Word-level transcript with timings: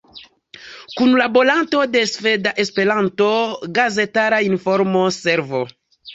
Kunlaboranto 0.99 1.81
de 1.97 2.01
Sveda-Esperanto 2.13 3.29
Gazetara 3.77 4.41
Informo-Servo. 4.51 5.63